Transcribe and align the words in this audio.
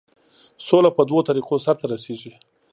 سوله 0.67 0.89
په 0.97 1.01
دوو 1.09 1.19
طریقو 1.29 1.55
سرته 1.65 1.85
رسیږي. 1.93 2.33